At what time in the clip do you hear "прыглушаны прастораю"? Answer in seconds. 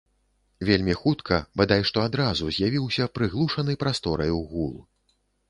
3.19-4.35